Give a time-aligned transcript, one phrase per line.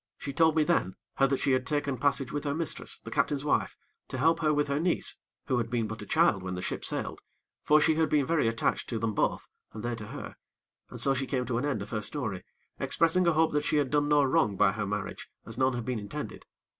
[0.17, 3.45] She told me then, how that she had taken passage with her mistress, the captain's
[3.45, 3.77] wife,
[4.07, 6.83] to help her with her niece, who had been but a child when the ship
[6.83, 7.21] sailed;
[7.63, 10.37] for she had been very attached to them both, and they to her.
[10.89, 12.43] And so she came to an end of her story,
[12.79, 15.85] expressing a hope that she had done no wrong by her marriage, as none had
[15.85, 16.45] been intended.